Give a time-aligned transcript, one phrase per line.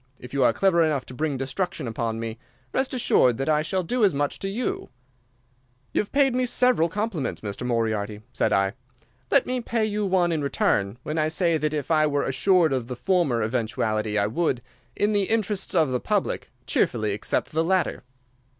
[0.17, 2.39] If you are clever enough to bring destruction upon me,
[2.73, 4.89] rest assured that I shall do as much to you.'
[5.93, 7.67] "'You have paid me several compliments, Mr.
[7.67, 8.73] Moriarty,' said I.
[9.29, 12.73] 'Let me pay you one in return when I say that if I were assured
[12.73, 14.63] of the former eventuality I would,
[14.95, 18.01] in the interests of the public, cheerfully accept the latter.